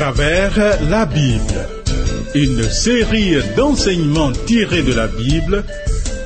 [0.00, 1.68] travers la Bible.
[2.34, 5.62] Une série d'enseignements tirés de la Bible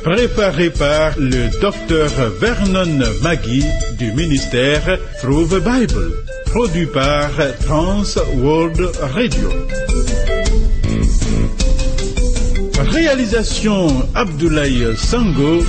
[0.05, 2.09] préparée par le docteur
[2.41, 3.65] Vernon Maggie
[3.99, 6.13] du ministère Through the Bible,
[6.47, 7.31] produit par
[7.67, 9.51] Trans World Radio.
[12.93, 15.65] Réalisation Abdoulaye Sango,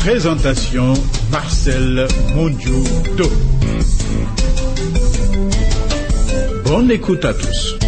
[0.00, 0.92] présentation
[1.30, 3.47] Marcel Mondiou-Do.
[6.68, 7.78] Bonne écoute à tous.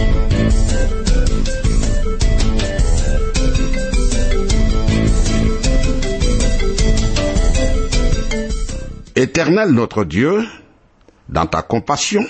[9.15, 10.47] Éternel notre Dieu,
[11.29, 12.25] dans ta compassion,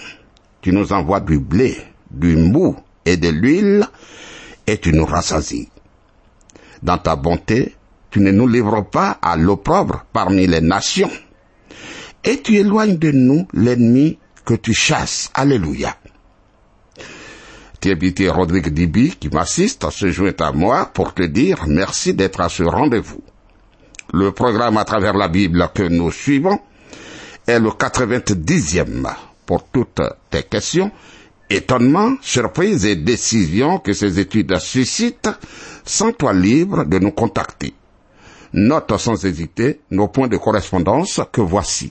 [0.60, 1.76] tu nous envoies du blé,
[2.10, 3.86] du mou et de l'huile,
[4.66, 5.68] et tu nous rassasies.
[6.82, 7.76] Dans ta bonté,
[8.10, 11.12] tu ne nous livres pas à l'opprobre parmi les nations,
[12.24, 15.30] et tu éloignes de nous l'ennemi que tu chasses.
[15.32, 15.94] Alléluia.
[17.80, 22.48] Thierry Rodrigue Dibi, qui m'assiste, se joint à moi pour te dire merci d'être à
[22.48, 23.22] ce rendez-vous.
[24.12, 26.58] Le programme à travers la Bible que nous suivons
[27.46, 29.08] est le 90e
[29.46, 30.90] pour toutes tes questions,
[31.48, 35.30] étonnements, surprises et décisions que ces études suscitent,
[35.84, 37.74] sans toi libre de nous contacter.
[38.52, 41.90] Note sans hésiter nos points de correspondance que voici.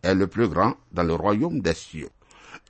[0.02, 2.08] est le plus grand dans le royaume des cieux?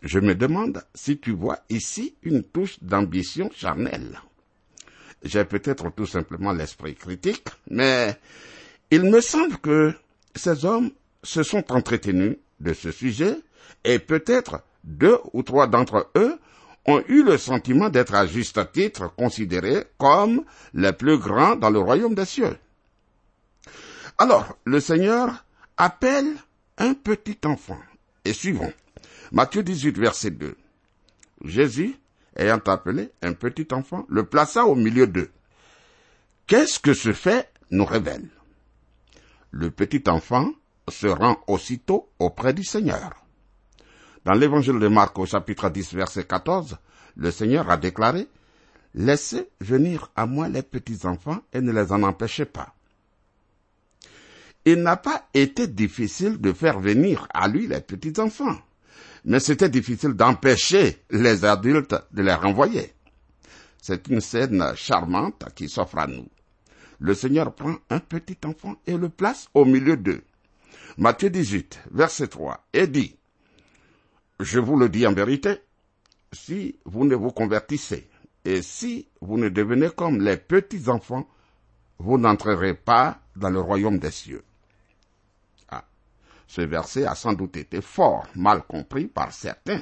[0.03, 4.21] Je me demande si tu vois ici une touche d'ambition charnelle.
[5.23, 8.19] J'ai peut-être tout simplement l'esprit critique, mais
[8.91, 9.95] il me semble que
[10.35, 10.91] ces hommes
[11.23, 13.37] se sont entretenus de ce sujet
[13.85, 16.37] et peut-être deux ou trois d'entre eux
[16.87, 20.45] ont eu le sentiment d'être à juste titre considérés comme
[20.75, 22.57] les plus grands dans le royaume des cieux.
[24.19, 25.45] Alors, le Seigneur
[25.77, 26.33] appelle
[26.79, 27.79] un petit enfant.
[28.25, 28.73] Et suivons.
[29.33, 30.57] Matthieu 18, verset 2.
[31.45, 31.97] Jésus,
[32.37, 35.31] ayant appelé un petit enfant, le plaça au milieu d'eux.
[36.47, 38.29] Qu'est-ce que ce fait nous révèle?
[39.51, 40.51] Le petit enfant
[40.89, 43.26] se rend aussitôt auprès du Seigneur.
[44.27, 46.79] Dans l'évangile de Marc au chapitre 10 verset 14,
[47.15, 48.27] le Seigneur a déclaré,
[48.93, 52.75] Laissez venir à moi les petits enfants et ne les en empêchez pas.
[54.65, 58.59] Il n'a pas été difficile de faire venir à lui les petits enfants,
[59.25, 62.95] mais c'était difficile d'empêcher les adultes de les renvoyer.
[63.81, 66.27] C'est une scène charmante qui s'offre à nous.
[66.99, 70.25] Le Seigneur prend un petit enfant et le place au milieu d'eux.
[70.99, 73.17] Matthieu 18, verset 3, et dit,
[74.41, 75.63] Je vous le dis en vérité,
[76.33, 78.09] si vous ne vous convertissez
[78.45, 81.27] et si vous ne devenez comme les petits enfants,
[81.99, 84.45] vous n'entrerez pas dans le royaume des cieux.
[85.71, 85.85] Ah,
[86.47, 89.81] ce verset a sans doute été fort mal compris par certains.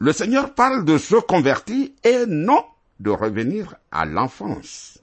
[0.00, 2.64] Le Seigneur parle de se convertir et non
[2.98, 4.98] de revenir à l'enfance.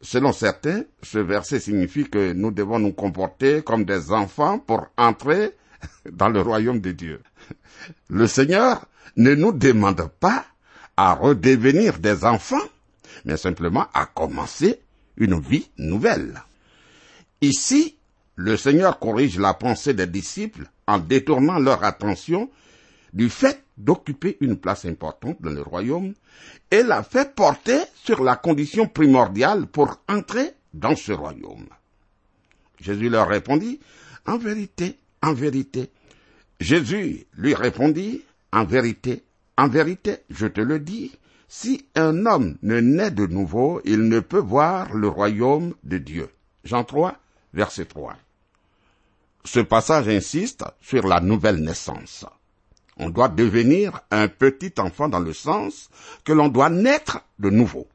[0.00, 5.56] Selon certains, ce verset signifie que nous devons nous comporter comme des enfants pour entrer
[6.12, 7.22] dans le royaume de Dieu.
[8.08, 8.86] Le Seigneur
[9.16, 10.44] ne nous demande pas
[10.96, 12.64] à redevenir des enfants,
[13.24, 14.80] mais simplement à commencer
[15.16, 16.42] une vie nouvelle.
[17.40, 17.96] Ici,
[18.34, 22.50] le Seigneur corrige la pensée des disciples en détournant leur attention
[23.12, 26.14] du fait d'occuper une place importante dans le royaume
[26.70, 31.66] et la fait porter sur la condition primordiale pour entrer dans ce royaume.
[32.80, 33.80] Jésus leur répondit,
[34.26, 35.90] En vérité, en vérité.
[36.60, 39.24] Jésus lui répondit, En vérité,
[39.58, 41.10] en vérité, je te le dis,
[41.48, 46.28] si un homme ne naît de nouveau, il ne peut voir le royaume de Dieu.
[46.64, 47.16] Jean 3,
[47.54, 48.16] verset 3.
[49.44, 52.24] Ce passage insiste sur la nouvelle naissance.
[52.96, 55.90] On doit devenir un petit enfant dans le sens
[56.24, 57.88] que l'on doit naître de nouveau.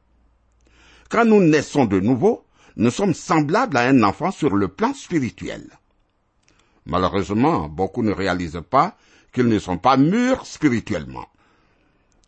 [1.09, 2.45] Quand nous naissons de nouveau,
[2.75, 5.69] nous sommes semblables à un enfant sur le plan spirituel.
[6.85, 8.97] Malheureusement, beaucoup ne réalisent pas
[9.31, 11.27] qu'ils ne sont pas mûrs spirituellement.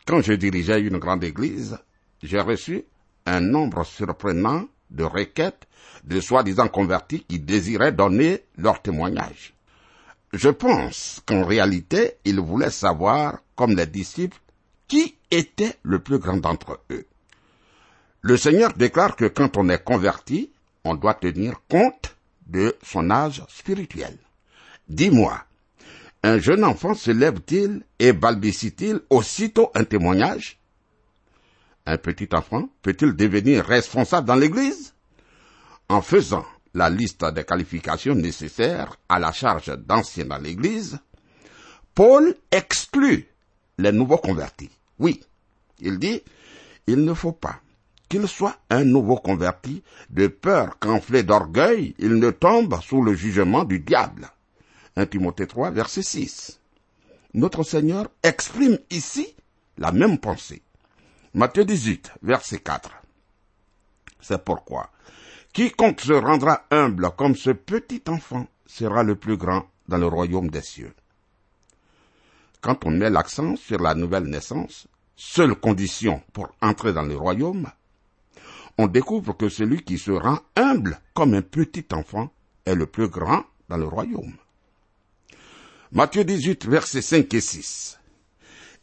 [0.05, 1.77] Quand je dirigeais une grande église,
[2.21, 2.83] j'ai reçu
[3.25, 5.67] un nombre surprenant de requêtes
[6.03, 9.53] de soi-disant convertis qui désiraient donner leur témoignage.
[10.33, 14.39] Je pense qu'en réalité, ils voulaient savoir, comme les disciples,
[14.87, 17.05] qui était le plus grand d'entre eux.
[18.21, 20.51] Le Seigneur déclare que quand on est converti,
[20.83, 22.15] on doit tenir compte
[22.47, 24.17] de son âge spirituel.
[24.89, 25.41] Dis-moi,
[26.23, 30.59] un jeune enfant se lève-t-il et balbutie-t-il aussitôt un témoignage?
[31.85, 34.93] Un petit enfant peut-il devenir responsable dans l'Église?
[35.89, 40.99] En faisant la liste des qualifications nécessaires à la charge d'ancien dans l'Église,
[41.95, 43.27] Paul exclut
[43.77, 44.71] les nouveaux convertis.
[44.99, 45.21] Oui,
[45.79, 46.21] il dit,
[46.87, 47.61] il ne faut pas
[48.09, 53.63] qu'il soit un nouveau converti de peur qu'enflé d'orgueil, il ne tombe sous le jugement
[53.63, 54.29] du diable.
[54.95, 56.59] 1 Timothée 3, verset 6.
[57.33, 59.35] Notre Seigneur exprime ici
[59.77, 60.61] la même pensée.
[61.33, 62.91] Matthieu 18, verset 4.
[64.21, 64.91] C'est pourquoi
[65.51, 70.49] Quiconque se rendra humble comme ce petit enfant sera le plus grand dans le royaume
[70.49, 70.93] des cieux.
[72.61, 77.67] Quand on met l'accent sur la nouvelle naissance, seule condition pour entrer dans le royaume,
[78.77, 82.31] on découvre que celui qui se rend humble comme un petit enfant
[82.65, 84.33] est le plus grand dans le royaume.
[85.95, 87.99] Matthieu 18, versets 5 et 6.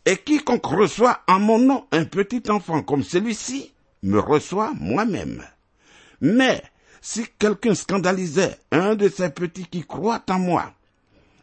[0.07, 3.73] Et quiconque reçoit en mon nom un petit enfant comme celui-ci,
[4.05, 5.45] me reçoit moi-même.
[6.21, 6.63] Mais
[7.01, 10.73] si quelqu'un scandalisait un de ces petits qui croient en moi,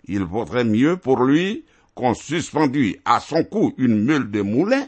[0.05, 1.65] il vaudrait mieux pour lui
[1.95, 4.87] qu'on suspendît à son cou une meule de moulin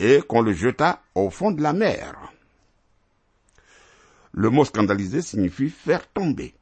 [0.00, 2.32] et qu'on le jetât au fond de la mer.
[4.32, 6.54] Le mot scandaliser signifie faire tomber,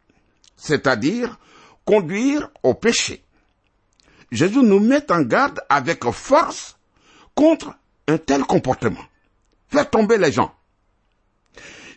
[0.57, 1.39] c'est-à-dire
[1.87, 3.23] conduire au péché.
[4.33, 6.77] Jésus nous met en garde avec force
[7.35, 7.75] contre
[8.09, 9.05] un tel comportement.
[9.69, 10.53] Faire tomber les gens.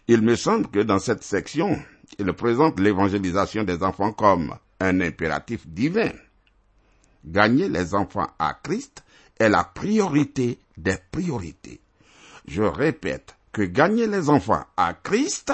[0.08, 1.78] Il me semble que dans cette section,
[2.18, 6.12] il présente l'évangélisation des enfants comme un impératif divin.
[7.26, 9.04] Gagner les enfants à Christ
[9.40, 11.82] est la priorité des priorités.
[12.48, 15.54] Je répète que gagner les enfants à Christ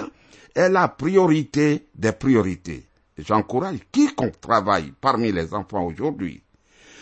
[0.55, 2.87] est la priorité des priorités.
[3.17, 6.41] J'encourage quiconque travaille parmi les enfants aujourd'hui.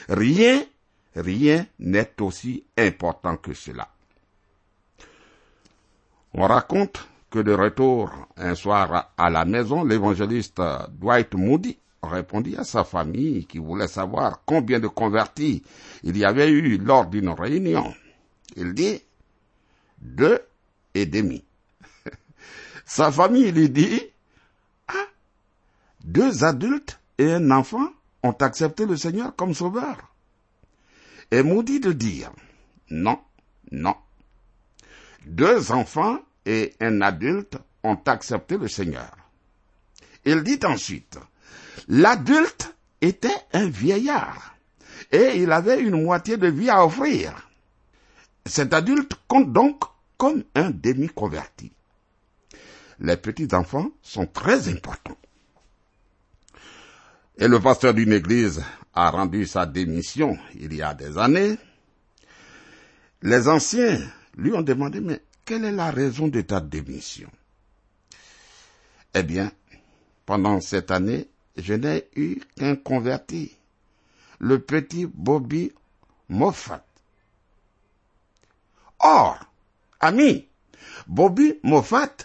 [0.10, 0.64] Rien,
[1.16, 3.90] rien n'est aussi important que cela.
[6.34, 10.62] On raconte que de retour un soir à la maison, l'évangéliste
[11.00, 15.64] Dwight Moody répondit à sa famille qui voulait savoir combien de convertis
[16.04, 17.94] il y avait eu lors d'une réunion.
[18.56, 19.02] Il dit
[20.00, 20.40] deux
[20.94, 21.44] et demi.
[22.86, 24.02] sa famille lui dit
[24.88, 25.08] ah,
[26.04, 27.88] deux adultes et un enfant?
[28.24, 29.98] Ont accepté le Seigneur comme sauveur.
[31.32, 32.32] Et Moody de dire
[32.90, 33.20] non,
[33.72, 33.96] non.
[35.26, 39.12] Deux enfants et un adulte ont accepté le Seigneur.
[40.26, 41.18] Il dit ensuite,
[41.88, 44.56] l'adulte était un vieillard
[45.12, 47.50] et il avait une moitié de vie à offrir.
[48.46, 49.84] Cet adulte compte donc
[50.18, 51.72] comme un demi-converti.
[53.00, 55.18] Les petits enfants sont très importants.
[57.38, 58.64] Et le pasteur d'une église
[58.94, 61.58] a rendu sa démission il y a des années
[63.24, 64.00] Les anciens
[64.36, 67.30] lui ont demandé, mais quelle est la raison de ta démission?
[69.14, 69.52] Eh bien,
[70.26, 73.56] pendant cette année, je n'ai eu qu'un converti,
[74.40, 75.72] le petit Bobby
[76.30, 76.84] Moffat.
[79.00, 79.40] Or,
[80.00, 80.48] ami,
[81.08, 82.16] Bobby Moffat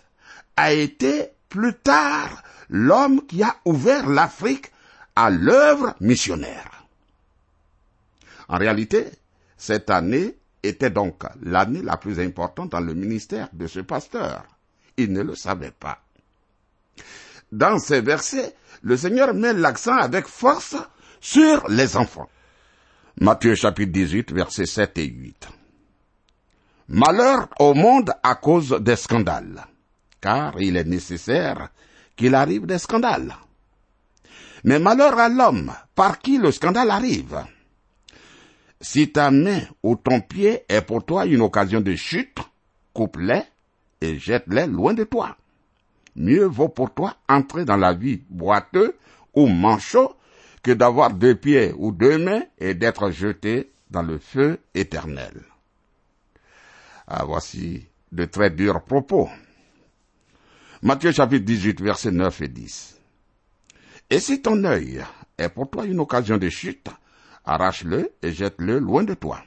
[0.57, 4.73] a été plus tard l'homme qui a ouvert l'Afrique
[5.19, 6.85] à l'œuvre missionnaire.
[8.49, 9.05] En réalité,
[9.57, 14.45] cette année était donc l'année la plus importante dans le ministère de ce pasteur.
[14.97, 15.99] Il ne le savait pas.
[17.51, 20.77] Dans ces versets, le Seigneur met l'accent avec force
[21.21, 22.31] sur les enfants.
[23.21, 25.49] Matthieu chapitre 18, versets 7 et 8.
[26.91, 29.67] Malheur au monde à cause des scandales,
[30.21, 31.71] car il est nécessaire
[32.15, 33.35] qu'il arrive des scandales.
[34.65, 37.45] Mais malheur à l'homme par qui le scandale arrive.
[38.81, 42.39] Si ta main ou ton pied est pour toi une occasion de chute,
[42.93, 43.43] coupe-les
[44.01, 45.37] et jette-les loin de toi.
[46.15, 48.97] Mieux vaut pour toi entrer dans la vie boiteux
[49.35, 50.15] ou manchot
[50.63, 55.43] que d'avoir deux pieds ou deux mains et d'être jeté dans le feu éternel.
[57.07, 59.29] Ah, voici de très durs propos.
[60.83, 62.98] Matthieu chapitre 18, versets 9 et 10.
[64.11, 65.05] Et si ton œil
[65.37, 66.89] est pour toi une occasion de chute,
[67.45, 69.43] arrache-le et jette-le loin de toi.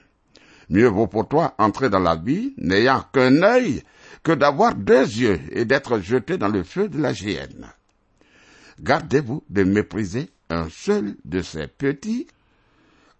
[0.69, 3.83] Mieux vaut pour toi entrer dans la vie n'ayant qu'un œil
[4.23, 7.67] que d'avoir deux yeux et d'être jeté dans le feu de la géhenne.
[8.79, 12.27] Gardez-vous de mépriser un seul de ces petits,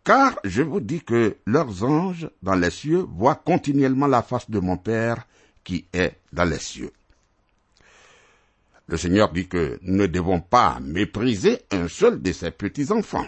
[0.03, 4.59] car je vous dis que leurs anges dans les cieux voient continuellement la face de
[4.59, 5.27] mon Père
[5.63, 6.91] qui est dans les cieux.
[8.87, 13.27] Le Seigneur dit que nous ne devons pas mépriser un seul de ses petits-enfants.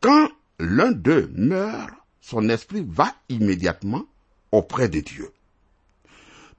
[0.00, 4.04] Quand l'un d'eux meurt, son esprit va immédiatement
[4.52, 5.30] auprès de Dieu.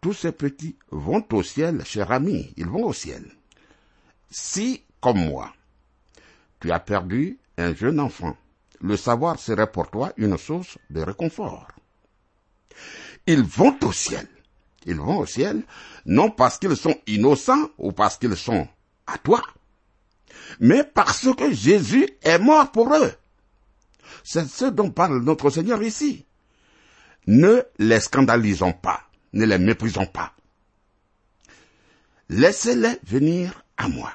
[0.01, 3.23] Tous ces petits vont au ciel, cher ami, ils vont au ciel.
[4.29, 5.53] Si, comme moi,
[6.59, 8.35] tu as perdu un jeune enfant,
[8.79, 11.67] le savoir serait pour toi une source de réconfort.
[13.27, 14.27] Ils vont au ciel.
[14.85, 15.63] Ils vont au ciel,
[16.05, 18.67] non parce qu'ils sont innocents ou parce qu'ils sont
[19.07, 19.41] à toi,
[20.59, 23.13] mais parce que Jésus est mort pour eux.
[24.23, 26.25] C'est ce dont parle notre Seigneur ici.
[27.27, 29.01] Ne les scandalisons pas,
[29.33, 30.33] ne les méprisons pas.
[32.29, 34.11] Laissez-les venir à moi.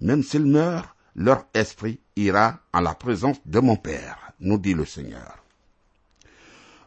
[0.00, 4.84] Même s'ils meurent, leur esprit ira en la présence de mon Père, nous dit le
[4.84, 5.38] Seigneur.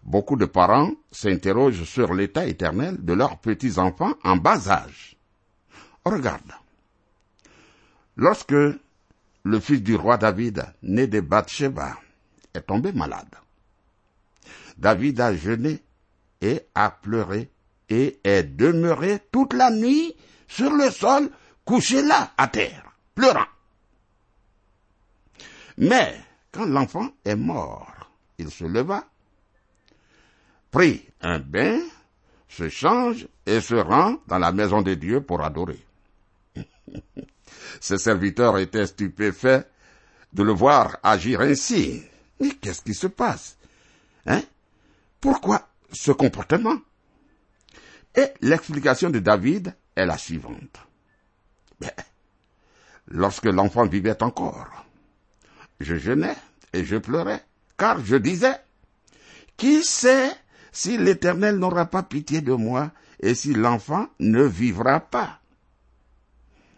[0.04, 5.16] Beaucoup de parents s'interrogent sur l'état éternel de leurs petits-enfants en bas âge.
[6.04, 6.52] Regarde.
[8.18, 11.98] Lorsque le fils du roi David, né de Bathsheba,
[12.54, 13.36] est tombé malade,
[14.78, 15.82] David a jeûné
[16.42, 17.52] et a pleuré
[17.90, 20.16] et est demeuré toute la nuit
[20.48, 21.30] sur le sol,
[21.64, 23.46] couché là, à terre, pleurant.
[25.78, 26.20] Mais
[26.52, 29.06] quand l'enfant est mort, il se leva,
[30.72, 31.80] prit un bain,
[32.48, 35.80] se change et se rend dans la maison de Dieu pour adorer.
[37.80, 39.68] Ses serviteurs étaient stupéfaits
[40.34, 42.04] de le voir agir ainsi.
[42.40, 43.58] Mais qu'est-ce qui se passe?
[44.26, 44.42] Hein?
[45.20, 46.78] Pourquoi ce comportement?
[48.16, 50.80] Et l'explication de David est la suivante.
[51.80, 51.92] Ben,
[53.08, 54.86] lorsque l'enfant vivait encore,
[55.80, 56.36] je jeûnais
[56.74, 57.44] et je pleurais,
[57.78, 58.56] car je disais,
[59.58, 60.32] qui sait
[60.72, 65.40] si l'Éternel n'aura pas pitié de moi et si l'enfant ne vivra pas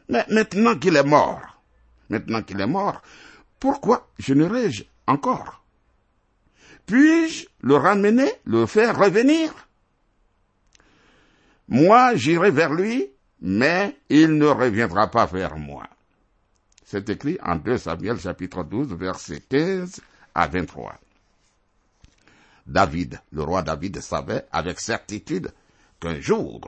[0.10, 1.62] Mais maintenant qu'il est mort,
[2.10, 3.02] maintenant qu'il est mort,
[3.60, 5.64] pourquoi jeûnerai-je encore?
[6.86, 9.54] Puis-je le ramener, le faire revenir?
[11.70, 13.10] Moi, j'irai vers lui,
[13.40, 15.88] mais il ne reviendra pas vers moi.
[16.86, 20.02] C'est écrit en 2 Samuel chapitre 12 verset 15
[20.36, 21.00] à 23.
[22.66, 25.52] David, le roi David savait avec certitude
[26.00, 26.62] qu'un jour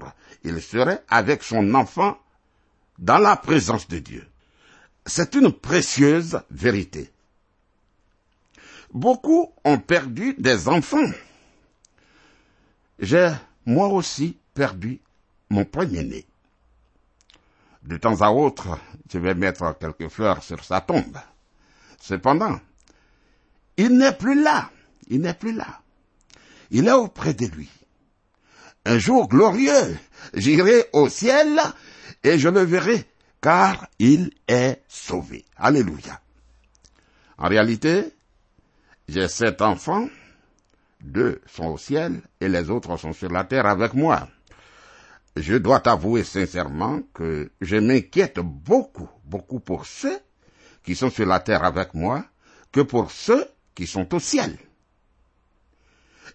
[0.43, 2.17] il serait avec son enfant
[2.99, 4.27] dans la présence de Dieu.
[5.05, 7.11] C'est une précieuse vérité.
[8.93, 11.11] Beaucoup ont perdu des enfants.
[12.99, 13.31] J'ai
[13.65, 15.01] moi aussi perdu
[15.49, 16.25] mon premier-né.
[17.83, 18.79] De temps à autre,
[19.11, 21.19] je vais mettre quelques fleurs sur sa tombe.
[21.99, 22.59] Cependant,
[23.77, 24.71] il n'est plus là.
[25.07, 25.81] Il n'est plus là.
[26.71, 27.69] Il est auprès de lui.
[28.85, 29.97] Un jour glorieux,
[30.33, 31.59] j'irai au ciel
[32.23, 33.05] et je le verrai,
[33.41, 35.45] car il est sauvé.
[35.57, 36.19] Alléluia.
[37.37, 38.13] En réalité,
[39.07, 40.07] j'ai sept enfants,
[41.01, 44.27] deux sont au ciel et les autres sont sur la terre avec moi.
[45.35, 50.17] Je dois t'avouer sincèrement que je m'inquiète beaucoup, beaucoup pour ceux
[50.83, 52.23] qui sont sur la terre avec moi
[52.71, 54.57] que pour ceux qui sont au ciel.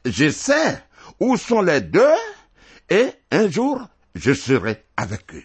[0.05, 0.83] Je sais
[1.19, 2.15] où sont les deux
[2.89, 5.45] et un jour je serai avec eux.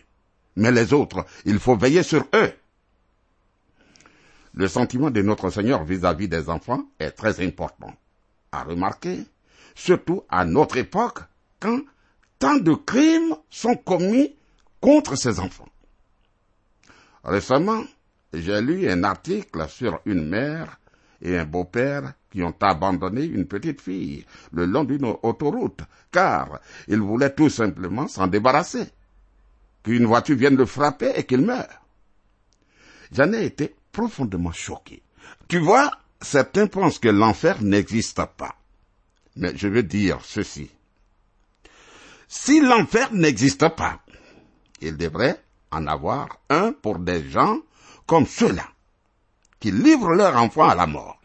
[0.55, 2.53] Mais les autres, il faut veiller sur eux.
[4.53, 7.93] Le sentiment de notre Seigneur vis-à-vis des enfants est très important
[8.51, 9.25] à remarquer,
[9.75, 11.19] surtout à notre époque,
[11.59, 11.81] quand
[12.39, 14.33] tant de crimes sont commis
[14.79, 15.67] contre ces enfants.
[17.23, 17.83] Récemment,
[18.33, 20.79] j'ai lu un article sur une mère
[21.25, 26.99] et un beau-père qui ont abandonné une petite fille le long d'une autoroute, car ils
[27.01, 28.85] voulaient tout simplement s'en débarrasser.
[29.83, 31.81] Qu'une voiture vienne le frapper et qu'il meure.
[33.11, 35.01] J'en ai été profondément choqué.
[35.47, 35.91] Tu vois,
[36.21, 38.55] certains pensent que l'enfer n'existe pas.
[39.35, 40.69] Mais je veux dire ceci.
[42.27, 43.99] Si l'enfer n'existe pas,
[44.81, 45.41] il devrait
[45.71, 47.59] en avoir un pour des gens
[48.05, 48.67] comme ceux-là,
[49.59, 51.19] qui livrent leur enfant à la mort.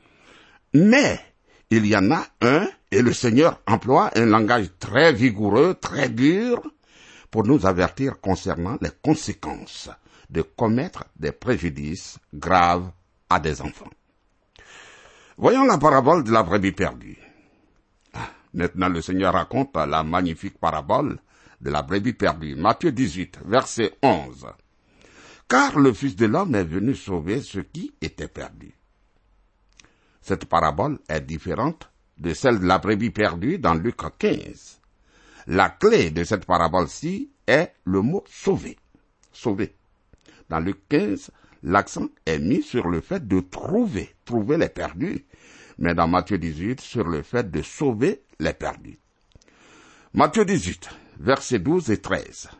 [0.74, 1.20] Mais
[1.70, 6.62] il y en a un, et le Seigneur emploie un langage très vigoureux, très dur,
[7.30, 9.88] pour nous avertir concernant les conséquences
[10.28, 12.90] de commettre des préjudices graves
[13.28, 13.90] à des enfants.
[15.36, 17.18] Voyons la parabole de la brebis perdue.
[18.12, 21.18] Ah, maintenant, le Seigneur raconte la magnifique parabole
[21.60, 22.56] de la brebis perdue.
[22.56, 24.46] Matthieu 18, verset 11.
[25.50, 28.72] Car le Fils de l'homme est venu sauver ce qui était perdu.
[30.22, 34.80] Cette parabole est différente de celle de la brebis perdue dans Luc 15.
[35.48, 38.78] La clé de cette parabole-ci est le mot sauver.
[39.32, 39.74] Sauver.
[40.48, 41.32] Dans Luc 15,
[41.64, 45.26] l'accent est mis sur le fait de trouver, trouver les perdus,
[45.78, 49.00] mais dans Matthieu 18, sur le fait de sauver les perdus.
[50.14, 52.50] Matthieu 18, versets 12 et 13.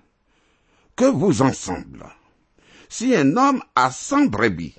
[0.97, 2.05] Que vous ensemble,
[2.91, 4.75] si un homme a cent brebis,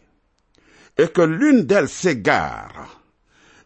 [0.97, 3.01] et que l'une d'elles s'égare,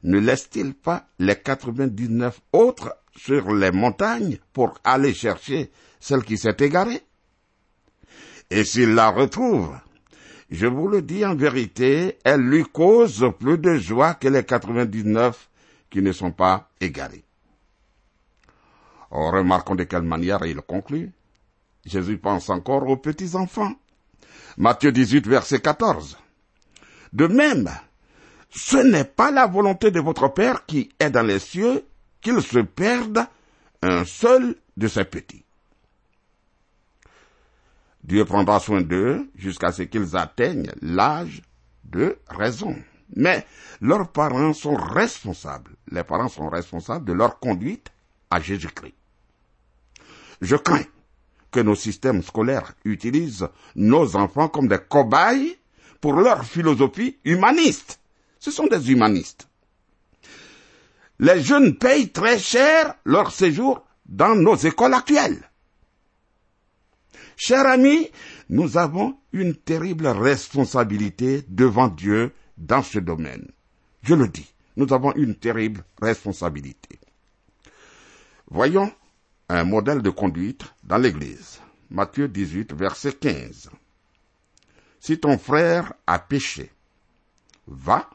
[0.03, 6.55] ne laisse-t-il pas les quatre-vingt-dix-neuf autres sur les montagnes pour aller chercher celle qui s'est
[6.59, 7.01] égarée?
[8.51, 9.75] Et s'il la retrouve,
[10.51, 15.49] je vous le dis en vérité, elle lui cause plus de joie que les 99
[15.89, 17.25] qui ne sont pas égarés.
[19.09, 21.11] Remarquons de quelle manière il conclut.
[21.83, 23.73] Jésus pense encore aux petits enfants.
[24.57, 26.17] Matthieu 18, verset 14.
[27.13, 27.69] De même,
[28.49, 31.85] ce n'est pas la volonté de votre Père qui est dans les cieux
[32.21, 33.25] qu'il se perde
[33.81, 35.43] un seul de ses petits.
[38.03, 41.41] Dieu prendra soin d'eux jusqu'à ce qu'ils atteignent l'âge
[41.83, 42.75] de raison.
[43.15, 43.45] Mais
[43.81, 45.71] leurs parents sont responsables.
[45.91, 47.91] Les parents sont responsables de leur conduite
[48.29, 48.95] à Jésus-Christ.
[50.41, 50.83] Je crains
[51.55, 55.57] que nos systèmes scolaires utilisent nos enfants comme des cobayes
[56.01, 58.01] pour leur philosophie humaniste.
[58.39, 59.47] Ce sont des humanistes.
[61.17, 65.49] Les jeunes payent très cher leur séjour dans nos écoles actuelles.
[67.37, 68.09] Chers amis,
[68.49, 73.47] nous avons une terrible responsabilité devant Dieu dans ce domaine.
[74.03, 76.99] Je le dis, nous avons une terrible responsabilité.
[78.51, 78.91] Voyons
[79.49, 81.59] un modèle de conduite dans l'Église.
[81.89, 83.69] Matthieu 18, verset 15.
[84.99, 86.71] Si ton frère a péché,
[87.67, 88.09] va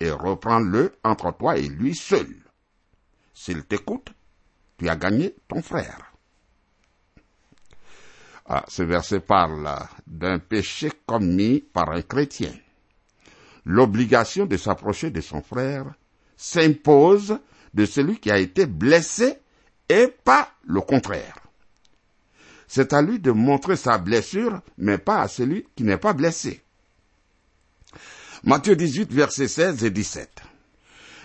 [0.00, 2.28] et reprends-le entre toi et lui seul.
[3.32, 4.12] S'il t'écoute,
[4.78, 6.12] tu as gagné ton frère.
[8.46, 9.70] Ah, ce verset parle
[10.06, 12.52] d'un péché commis par un chrétien.
[13.64, 15.94] L'obligation de s'approcher de son frère
[16.36, 17.38] s'impose
[17.72, 19.38] de celui qui a été blessé
[19.88, 21.36] et pas le contraire.
[22.66, 26.62] C'est à lui de montrer sa blessure, mais pas à celui qui n'est pas blessé.
[28.42, 30.42] Matthieu 18, versets 16 et 17.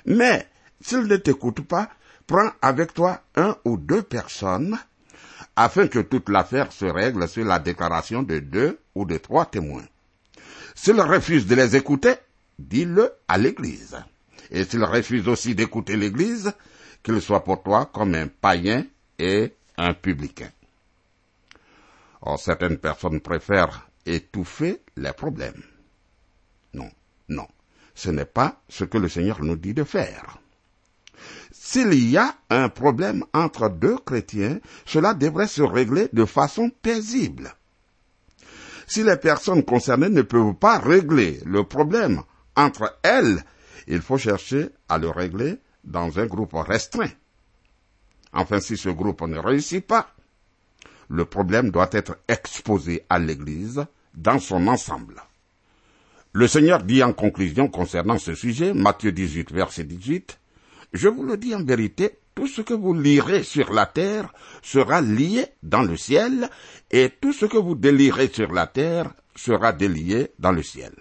[0.05, 0.47] Mais,
[0.81, 1.89] s'il ne t'écoute pas,
[2.27, 4.77] prends avec toi un ou deux personnes
[5.55, 9.85] afin que toute l'affaire se règle sur la déclaration de deux ou de trois témoins.
[10.75, 12.13] S'il refuse de les écouter,
[12.57, 13.97] dis-le à l'Église.
[14.51, 16.53] Et s'il refuse aussi d'écouter l'Église,
[17.03, 18.85] qu'il soit pour toi comme un païen
[19.17, 20.51] et un publicain.
[22.21, 25.63] Or, certaines personnes préfèrent étouffer les problèmes.
[26.73, 26.89] Non,
[27.29, 27.47] non,
[27.95, 30.37] ce n'est pas ce que le Seigneur nous dit de faire.
[31.51, 37.53] S'il y a un problème entre deux chrétiens, cela devrait se régler de façon paisible.
[38.87, 42.23] Si les personnes concernées ne peuvent pas régler le problème
[42.55, 43.43] entre elles,
[43.87, 47.11] il faut chercher à le régler dans un groupe restreint.
[48.33, 50.13] Enfin, si ce groupe ne réussit pas,
[51.09, 55.23] le problème doit être exposé à l'Église dans son ensemble.
[56.31, 60.39] Le Seigneur dit en conclusion concernant ce sujet, Matthieu 18, verset 18,
[60.93, 65.01] Je vous le dis en vérité, tout ce que vous lirez sur la terre sera
[65.01, 66.49] lié dans le ciel,
[66.91, 70.93] et tout ce que vous délirez sur la terre sera délié dans le ciel.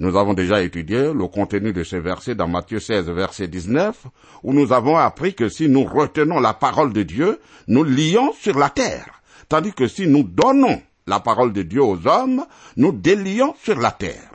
[0.00, 4.06] Nous avons déjà étudié le contenu de ce verset dans Matthieu 16, verset 19,
[4.42, 8.58] où nous avons appris que si nous retenons la parole de Dieu, nous lions sur
[8.58, 12.46] la terre, tandis que si nous donnons la parole de Dieu aux hommes,
[12.78, 14.30] nous délions sur la terre.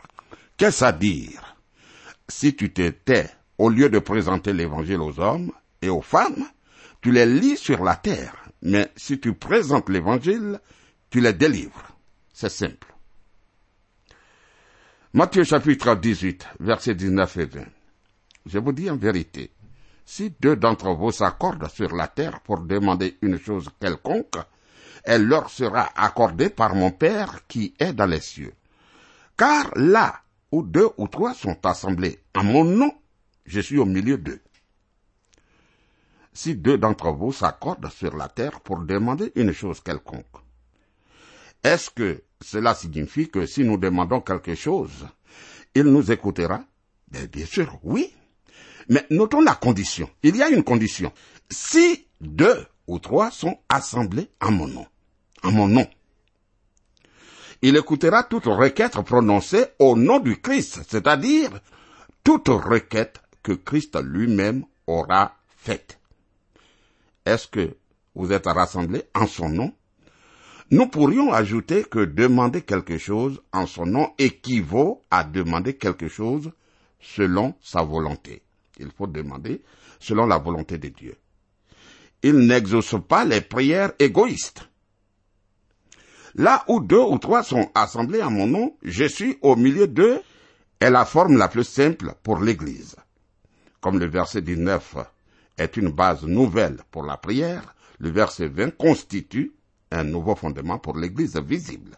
[0.55, 1.57] Qu'est-ce à dire?
[2.29, 5.51] Si tu t'étais, au lieu de présenter l'évangile aux hommes
[5.81, 6.45] et aux femmes,
[7.01, 10.59] tu les lis sur la terre, mais si tu présentes l'évangile,
[11.09, 11.87] tu les délivres.
[12.35, 12.94] C'est simple.
[15.15, 17.61] Matthieu chapitre 18, versets 19 et 20.
[18.47, 19.49] Je vous dis en vérité,
[20.03, 24.35] si deux d'entre vous s'accordent sur la terre pour demander une chose quelconque,
[25.05, 28.51] elle leur sera accordée par mon Père qui est dans les cieux.
[29.37, 30.19] Car là
[30.51, 32.91] où deux ou trois sont assemblés en mon nom,
[33.45, 34.41] je suis au milieu d'eux.
[36.33, 40.25] Si deux d'entre vous s'accordent sur la terre pour demander une chose quelconque,
[41.63, 45.07] est-ce que cela signifie que si nous demandons quelque chose,
[45.73, 46.63] il nous écoutera
[47.09, 48.13] bien, sûr, oui.
[48.89, 50.09] Mais notons la condition.
[50.23, 51.11] Il y a une condition.
[51.49, 54.85] Si deux ou trois sont assemblés en mon nom,
[55.43, 55.87] en mon nom,
[57.61, 61.49] il écoutera toute requête prononcée au nom du Christ, c'est-à-dire
[62.23, 65.99] toute requête que Christ lui-même aura faite.
[67.25, 67.75] Est-ce que
[68.13, 69.73] vous êtes rassemblés en son nom?
[70.71, 76.51] Nous pourrions ajouter que demander quelque chose en son nom équivaut à demander quelque chose
[76.99, 78.41] selon sa volonté.
[78.79, 79.61] Il faut demander
[79.99, 81.15] selon la volonté de Dieu.
[82.23, 84.67] Il n'exauce pas les prières égoïstes.
[86.33, 90.19] Là où deux ou trois sont assemblés en mon nom, je suis au milieu d'eux
[90.79, 92.95] est la forme la plus simple pour l'Église.
[93.79, 94.97] Comme le verset 19
[95.57, 99.53] est une base nouvelle pour la prière, le verset 20 constitue
[99.91, 101.97] un nouveau fondement pour l'Église visible.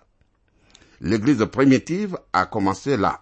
[1.01, 3.21] L'Église primitive a commencé là.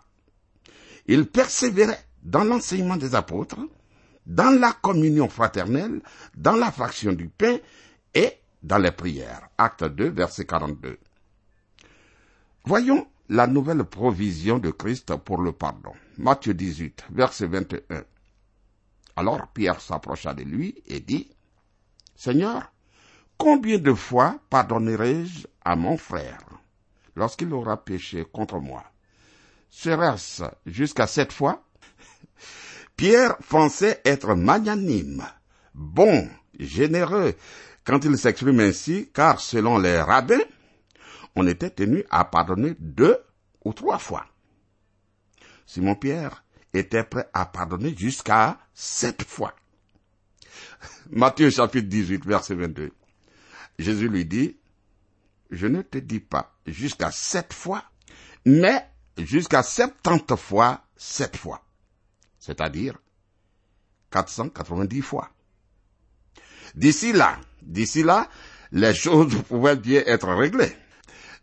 [1.08, 3.60] Il persévérait dans l'enseignement des apôtres,
[4.25, 6.01] dans la communion fraternelle,
[6.36, 7.58] dans la fraction du pain
[8.13, 9.49] et dans les prières.
[9.58, 10.97] Acte 2, verset 42.
[12.63, 15.93] Voyons la nouvelle provision de Christ pour le pardon.
[16.17, 18.04] Matthieu 18, verset 21.
[19.15, 21.30] Alors Pierre s'approcha de lui et dit,
[22.15, 22.71] Seigneur,
[23.38, 26.39] Combien de fois pardonnerai-je à mon frère
[27.15, 28.84] lorsqu'il aura péché contre moi?
[29.69, 31.63] Serait-ce jusqu'à sept fois?
[32.95, 35.26] Pierre pensait être magnanime,
[35.74, 37.36] bon, généreux,
[37.84, 40.39] quand il s'exprime ainsi, car selon les rabbins,
[41.36, 43.17] on était tenu à pardonner deux
[43.65, 44.26] ou trois fois.
[45.65, 46.43] Simon Pierre
[46.74, 49.54] était prêt à pardonner jusqu'à sept fois.
[51.12, 52.91] Matthieu chapitre 18, verset 22.
[53.78, 54.58] Jésus lui dit,
[55.52, 57.84] je ne te dis pas jusqu'à sept fois,
[58.46, 61.64] mais jusqu'à septante fois sept fois.
[62.40, 62.98] C'est-à-dire
[64.12, 65.30] 490 fois.
[66.76, 68.30] D'ici là, d'ici là,
[68.72, 70.76] les choses pouvaient bien être réglées.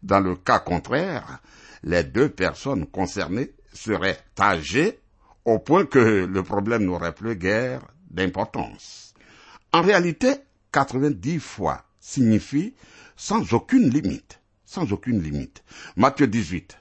[0.03, 1.41] Dans le cas contraire,
[1.83, 5.01] les deux personnes concernées seraient âgées
[5.45, 9.15] au point que le problème n'aurait plus guère d'importance.
[9.73, 10.35] En réalité,
[10.73, 12.75] 90 fois signifie
[13.17, 14.41] sans aucune limite.
[14.67, 15.63] Sans aucune limite.
[15.97, 16.77] Matthieu 18,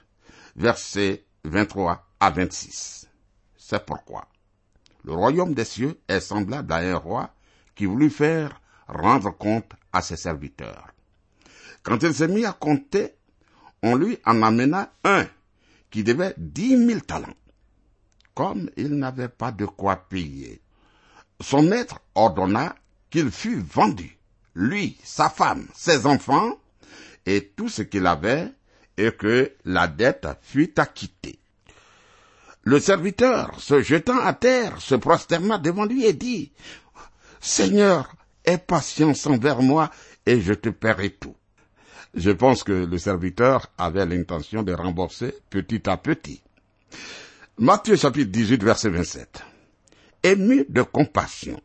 [0.56, 3.08] versets 23 à 26.
[3.56, 4.28] C'est pourquoi
[5.04, 7.34] le royaume des cieux est semblable à un roi
[7.74, 10.92] qui voulut faire rendre compte à ses serviteurs.
[11.82, 13.14] Quand il s'est mis à compter,
[13.82, 15.26] on lui en amena un
[15.90, 17.34] qui devait dix mille talents.
[18.34, 20.62] Comme il n'avait pas de quoi payer,
[21.40, 22.74] son maître ordonna
[23.10, 24.18] qu'il fût vendu
[24.54, 26.58] lui, sa femme, ses enfants,
[27.26, 28.50] et tout ce qu'il avait,
[28.96, 31.38] et que la dette fut acquittée.
[32.62, 36.52] Le serviteur, se jetant à terre, se prosterna devant lui et dit,
[37.40, 39.90] Seigneur, aie patience envers moi,
[40.26, 41.34] et je te paierai tout.
[42.14, 46.42] Je pense que le serviteur avait l'intention de rembourser petit à petit.
[47.58, 49.42] Matthieu chapitre 18 verset 27.
[50.22, 51.60] Ému de compassion,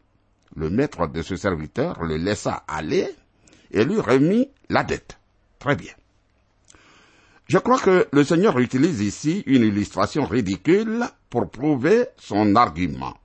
[0.58, 3.08] le maître de ce serviteur le laissa aller
[3.72, 5.20] et lui remit la dette.
[5.60, 5.94] Très bien.
[7.48, 13.16] Je crois que le Seigneur utilise ici une illustration ridicule pour prouver son argument.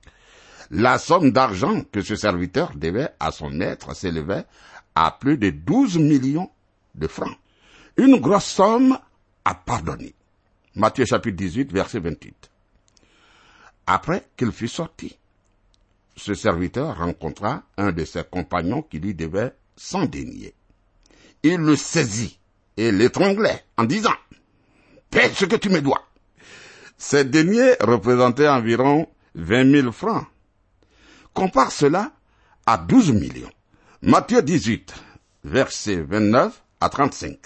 [0.69, 4.45] la somme d'argent que ce serviteur devait à son maître s'élevait
[4.95, 6.49] à plus de 12 millions
[6.95, 7.37] de francs.
[7.97, 8.97] Une grosse somme
[9.45, 10.15] à pardonner.
[10.75, 12.49] Matthieu chapitre 18, verset 28.
[13.85, 15.17] Après qu'il fut sorti,
[16.15, 20.53] ce serviteur rencontra un de ses compagnons qui lui devait cent deniers.
[21.43, 22.39] Il le saisit
[22.77, 24.13] et l'étranglait en disant,
[25.09, 26.07] paie ce que tu me dois.
[26.97, 30.25] Ces deniers représentaient environ vingt mille francs.
[31.33, 32.11] Compare cela
[32.65, 33.51] à douze millions.
[34.01, 34.93] Matthieu 18,
[35.43, 37.37] versets 29 à 35.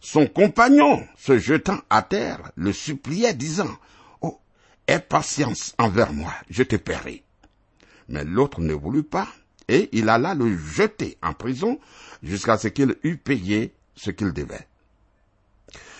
[0.00, 3.68] Son compagnon, se jetant à terre, le suppliait, disant,
[4.88, 7.22] aie patience envers moi, je te paierai.
[8.08, 9.28] Mais l'autre ne voulut pas,
[9.68, 11.78] et il alla le jeter en prison
[12.22, 14.66] jusqu'à ce qu'il eût payé ce qu'il devait.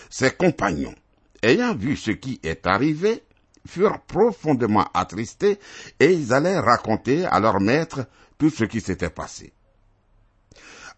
[0.09, 0.95] Ses compagnons,
[1.43, 3.23] ayant vu ce qui est arrivé,
[3.67, 5.59] furent profondément attristés
[5.99, 8.07] et ils allaient raconter à leur maître
[8.39, 9.53] tout ce qui s'était passé.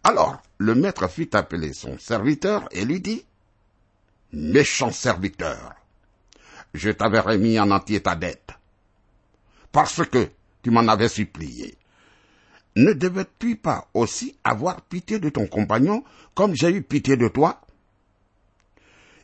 [0.03, 3.25] Alors le maître fit appeler son serviteur et lui dit,
[4.31, 5.75] Méchant serviteur,
[6.73, 8.51] je t'avais remis en entier ta dette,
[9.71, 10.29] parce que
[10.61, 11.77] tu m'en avais supplié.
[12.75, 16.03] Ne devais-tu pas aussi avoir pitié de ton compagnon
[16.33, 17.61] comme j'ai eu pitié de toi?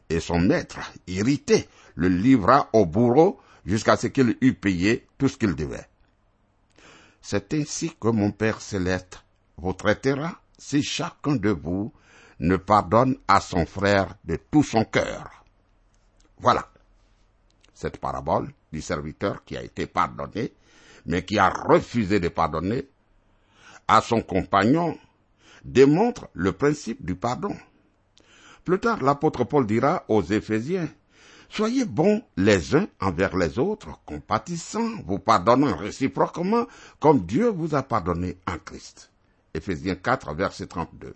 [0.10, 5.38] Et son maître, irrité, le livra au bourreau jusqu'à ce qu'il eût payé tout ce
[5.38, 5.88] qu'il devait.
[7.22, 9.24] C'est ainsi que mon Père céleste
[9.58, 11.94] vous traitera si chacun de vous
[12.40, 15.44] ne pardonne à son frère de tout son cœur.
[16.40, 16.70] Voilà.
[17.78, 20.52] Cette parabole du serviteur qui a été pardonné,
[21.06, 22.88] mais qui a refusé de pardonner
[23.88, 24.98] à son compagnon,
[25.64, 27.56] démontre le principe du pardon.
[28.66, 30.90] Plus tard, l'apôtre Paul dira aux Éphésiens,
[31.50, 36.66] Soyez bons les uns envers les autres, compatissants, vous pardonnant réciproquement,
[37.00, 39.12] comme Dieu vous a pardonné en Christ.
[39.54, 41.14] Éphésiens 4, verset 32.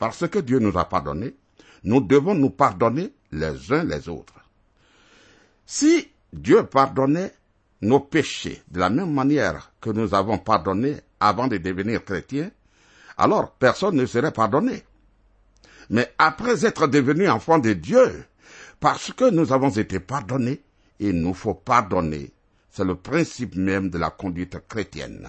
[0.00, 1.36] Parce que Dieu nous a pardonné,
[1.84, 4.43] nous devons nous pardonner les uns les autres.
[5.66, 7.32] Si Dieu pardonnait
[7.80, 12.50] nos péchés de la même manière que nous avons pardonné avant de devenir chrétiens,
[13.16, 14.82] alors personne ne serait pardonné.
[15.90, 18.24] Mais après être devenu enfant de Dieu,
[18.80, 20.62] parce que nous avons été pardonnés,
[20.98, 22.32] il nous faut pardonner.
[22.70, 25.28] C'est le principe même de la conduite chrétienne.